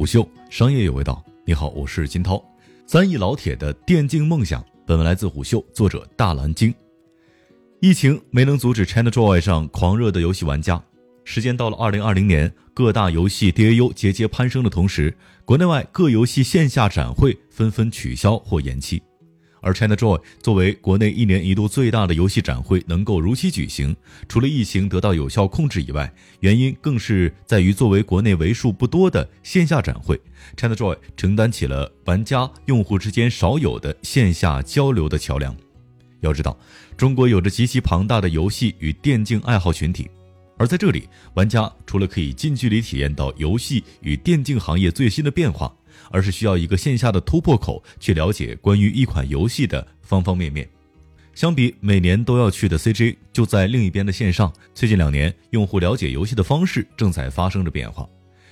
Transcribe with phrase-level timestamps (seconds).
[0.00, 2.42] 虎嗅商业有味道，你好，我是金涛。
[2.86, 6.74] 三亿老铁的电竞梦想，本文来自虎嗅，作者大蓝鲸。
[7.82, 10.82] 疫情没能阻止 ChinaJoy 上狂热的游戏玩家。
[11.24, 19.02] 时间到了二零二零年，各大游戏 DAU 节节攀升的同时，国内外各游戏线下展会纷纷取消或延期。
[19.60, 23.94] 而 ChinaJoy 作为国内一年一度最大的游戏展会，能够如期举行，
[24.28, 30.20] 除了疫情得到有效控制以外，原因更是在于作为国内为数不多的线下展会
[30.56, 35.54] ，ChinaJoy 承担起了玩家用户之间少有的线下交流的桥梁。
[36.20, 36.58] 要知道，
[36.96, 40.10] 中国有着极其庞大的游戏与电竞爱好群体，
[40.58, 45.74] 而在这里，玩家除了可以近距离体验到游戏与电竞行业最新的变化。
[46.10, 50.68] 而是需要一个线下的突破口，去了解关于一款游戏的方方面面。
[51.34, 54.52] 相比每年都要去的 CJ，就在另一边的线上。
[54.74, 58.06] 最近两年，用户了解游戏的方式正在发生着变化。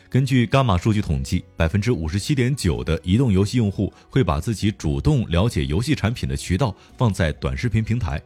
[0.08, 8.22] 根据伽马数据统计，百分之五十七点九的移动游戏用户会把自己主动了解游戏产品的渠道放在短视频平台，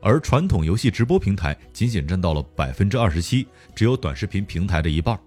[0.00, 5.18] 而传统游戏直播平台仅仅占到了百分之二十七，只有短视频平台的一半。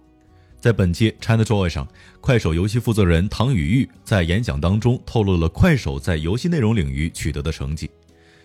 [0.60, 1.88] 在本届 ChinaJoy 上，
[2.20, 7.90] 快手游戏负责人唐雨玉在演讲当中透露了快手在游戏内容领域取得的成绩。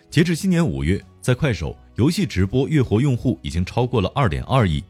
[0.10, 4.82] 截至今年五月，在快手游戏直播月活用户已经超过了二点二亿，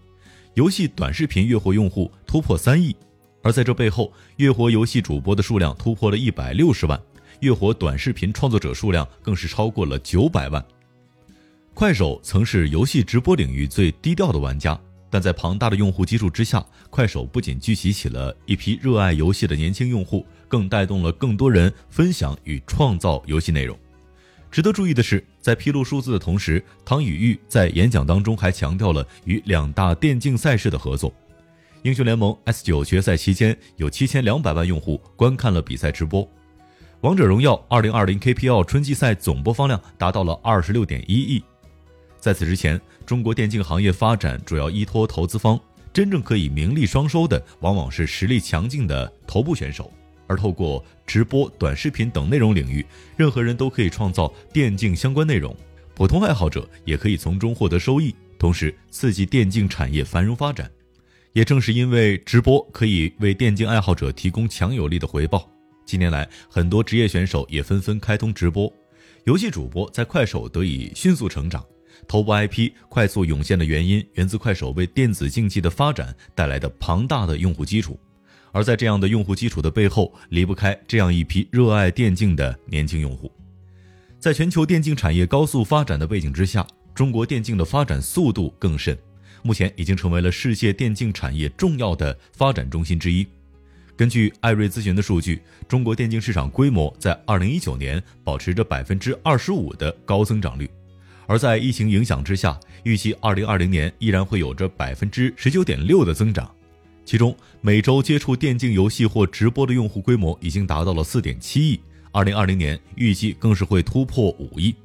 [0.53, 2.95] 游戏短视频月活用户突破三亿。
[3.41, 6.99] 而在这背后，月活游戏主播的数量突破了一百六十万，
[7.39, 10.63] 月活短视频创作者数量更是超过了九百万。
[11.73, 14.79] 快手曾是游戏直播领域最低调的玩家。
[15.15, 23.79] 但在庞大的用户基数之下，快手不仅聚集起了一批热爱游戏的年轻用户，更带动了更多人分享与创造游戏内容。
[24.51, 31.13] 值得注意的是，在披露数字的同时，唐雨玉在演讲当中还强调了与两大电竞赛事的合作。
[31.83, 36.27] 英雄联盟 S 九决赛期间，有七千两百万用户观看了比赛直播；
[36.99, 41.41] 王者荣耀二零二零 KPL 春季赛总播放量达到了二十六点一亿。
[42.25, 42.81] 在此之前。
[43.05, 45.59] 中国电竞行业发展主要依托投资方，
[45.93, 49.93] 真正可以名利双收的，往往是实力强劲的头部选手。
[50.25, 52.83] 而透过直播、短视频等内容领域，
[53.15, 55.55] 任何人都可以创造电竞相关内容，
[55.93, 60.67] 普通爱好者也可以从中获得收益，同时刺激电竞产业繁荣发展。
[61.33, 65.47] 也正是因为直播可以为电竞爱好者提供强有力的回报，
[65.85, 68.73] 近年来很多职业选手也纷纷开通直播，
[69.25, 71.63] 游戏主播在快手得以迅速成长。
[72.07, 77.99] 头部 IP 快速涌现的原因，源自快手为电子竞技的发展带来的庞大的用户基础，
[78.51, 83.31] 而在这样的用户基础的背后，离不开这样一批热爱电竞的年轻用户。
[84.19, 88.97] 在全球电竞产业高速发展的背景之下，中国电竞的发展速度更甚，
[89.43, 93.27] 目前已经成为了世界电竞产业重要的发展中心之一。
[93.97, 100.69] 根据艾瑞咨询的数据，中国电竞市场规模在2019年保持着百分之二十五的高增长率。
[101.27, 106.49] 而在疫情影响之下，预计二零二零年依然会有着百分之十九点六的增长，
[107.03, 111.79] 其中每周接触电竞游戏或直播的用户规模已经达到了四点七亿，
[112.11, 114.75] 二零二零年预计更是会突破五亿。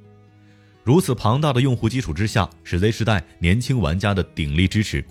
[0.82, 5.04] 如此庞大的用户基础之下，是 Z 时代年轻玩家的鼎力支持。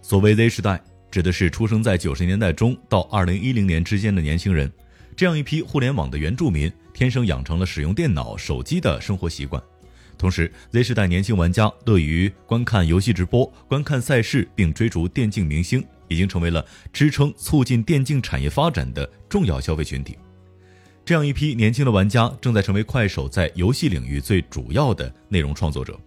[0.00, 0.80] 所谓 Z 时代，
[1.10, 4.72] 指的是出生在九十年代中到二零一零年之间的年轻人，
[5.16, 9.60] 这样一批互联网的原住民，天生养成了使用电脑、手机的生活习惯。
[10.18, 20.18] 同时，Z 时代年轻玩家乐于观看游戏直播、观看赛事，并追逐电竞明星，已经成为了支撑、促进电竞产业发展的重要消费群体。
[21.04, 25.98] 这样一批年轻的玩家正在成为快手在游戏领域最主要的内容创作者。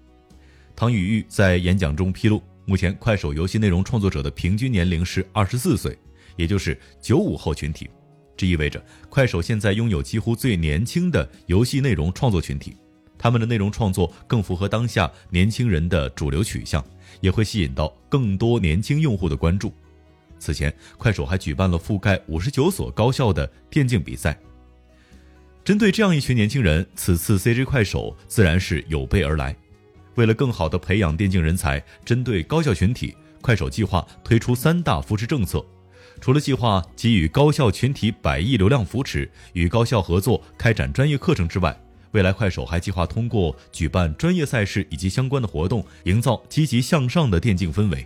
[0.76, 5.98] 唐雨玉在演讲中披露，目前快手游戏内容创作者的平均年龄是二十四岁，
[6.36, 7.90] 也就是九五后群体。
[8.36, 12.76] 这意味着快手现在拥有几乎最年轻的游戏内容创作群体。
[13.22, 16.84] 他们的内容创作更符合当下年轻人的主流取向，
[17.20, 19.72] 也会吸引到更多年轻用户的关注。
[20.40, 24.36] 此前，快手还举办了覆盖五十九所高校的电竞比赛。
[25.64, 29.56] 针对这样一群年轻人，此次 CJ 快手自然是有备而来。
[30.16, 35.64] 为了更好地培养电竞人才，针对高校群体，快手计划推出三大扶持政策。
[36.20, 41.80] 除了计划给予高校群体百亿流量扶持，与高校合作开展专业课程之外，
[42.12, 48.06] 未来，快手还计划通过举办专业赛事以及相关的活动，营造积极向上的电竞氛围。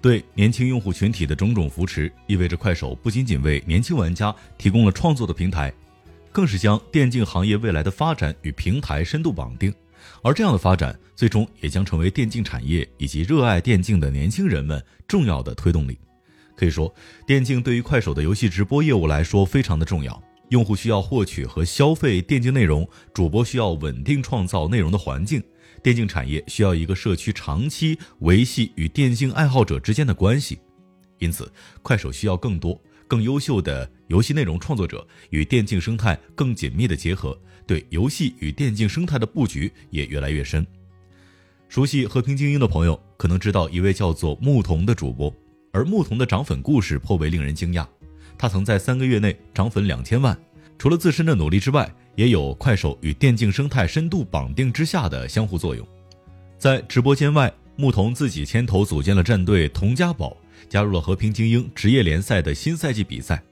[0.00, 5.72] 对年轻用户群体的种种扶持，意味着快手不仅仅为年轻玩家提供了创作的平台，
[6.30, 9.74] 更是将电竞行业未来的发展与平台深度绑定。
[10.22, 15.98] 而这样的发展，最终也将成为电竞产业以及热爱电竞的年轻人们重要的推动力。
[16.56, 16.92] 可以说，
[17.26, 20.20] 电竞对于快手的游戏直播业务来说非常的重要。
[20.50, 25.42] 用户需要获取和消费电竞内容，主播需要稳定创造内容的环境，
[25.82, 30.58] 电竞产业需要一个社区长期维系与电竞爱好者之间的关系。
[31.18, 31.50] 因此，
[31.82, 40.66] 快手需要更多、更优秀的游戏内容创作者与电竞生态更紧密的结合，对游戏与电竞生态的布局也越来越深。
[41.68, 45.30] 熟悉和平精英的朋友可能知道一位叫做牧童的主播，
[45.72, 47.86] 而牧童的涨粉故事颇为令人惊讶。
[48.38, 50.38] 他曾在三个月内涨粉两千万，
[50.78, 55.86] 除了自身的努力之外，也有快手与电竞生态深度绑定之下的相互作用。
[56.56, 60.36] 在直播间外，牧童自己牵头组建了战队童家宝，
[60.68, 63.42] 加入了和平精英职业联赛的新赛季比赛。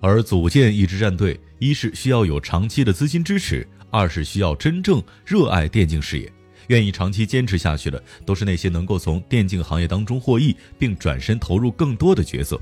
[0.00, 6.30] 而组建一支战队，一是需要有长期的资金支持，二是需要真正热爱电竞事业，
[6.68, 12.60] 愿意长期坚持下去的，都是那些能够从电竞行业当中获益，并转身投入更多的角色。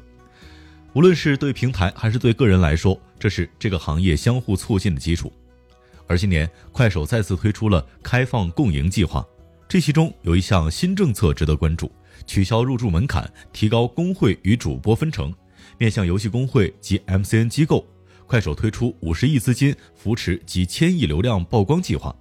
[0.95, 5.33] 无论是对平台还是对个人来说，这是这个行业相互促进的基础。
[6.07, 9.27] 而今年，快手再次推出了开放共赢计划，
[9.67, 11.91] 这其中有一项新政策值得关注：
[12.27, 15.33] 取消入驻门槛，提高工会与主播分成。
[15.79, 17.87] 面向游戏工会及 MCN 机构，
[18.27, 22.15] 快手推出五十亿资金扶持及千亿流量曝光计划，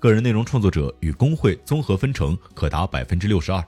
[0.00, 3.64] 个人内容创作者与工会综合分成可达百分之六十二。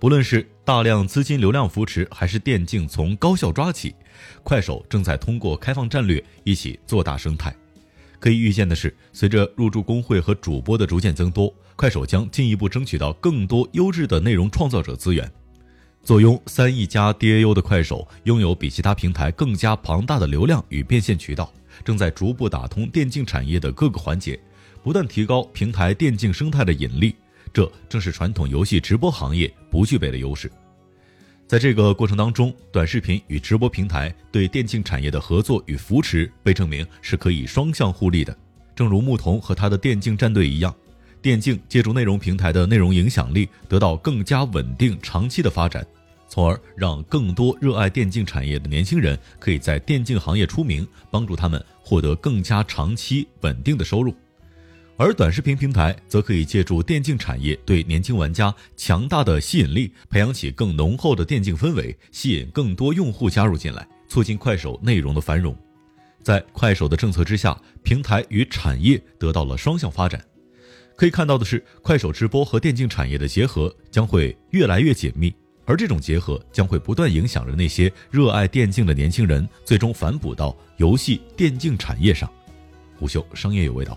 [0.00, 3.94] 不论是大量资金流量扶持，还是电竞从高校抓起，
[4.42, 7.56] 快手正在通过开放战略一起做大生态。
[8.20, 15.26] 可以预见的是，随着入驻工会和主播的逐渐增多，快手将进一步争取到更多优质的内容创造者资源。
[16.04, 21.50] 坐拥三亿加 DAU 的快手，拥有比其他平台更加庞大的流量与变现渠道，
[21.82, 24.38] 正在逐步打通电竞产业的各个环节，
[24.82, 27.16] 不断提高平台电竞生态的引力。
[27.52, 30.50] 这正是传统游戏直播行业不具备的优势。
[31.46, 38.36] 在这个过程当中，短视频与直播平台对电竞产业的合作与扶持被证明是可以双向互利的。
[38.76, 40.74] 正如牧童和他的电竞战队一样，
[41.22, 45.84] 电竞借助内容平台的内容影响力得到更加稳定长期的发展，
[46.28, 54.14] 从而让更多热爱电竞产业的年轻人可以在电竞行业出名，帮助他们获得更加长期稳定的收入。
[55.00, 65.56] 而短视频平台则可以借助电竞产业对年轻玩家强大的吸引力，培养起更浓厚的电竞氛围，吸引更多用户加入进来，促进快手内容的繁荣。
[66.20, 70.20] 在快手的政策之下，平台与产业得到了双向发展。
[70.96, 75.32] 可以看到的是，快手直播和电竞产业的结合将会越来越紧密，
[75.64, 82.28] 而这种结合将会不断影响着那些热爱电竞的年轻人，最终反哺到游戏电竞产业上。
[82.98, 83.96] 虎嗅商业有味道。